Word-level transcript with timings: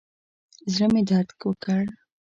زړه 0.73 0.87
مې 0.93 1.01
درد 1.09 1.29
وکړ. 1.47 1.83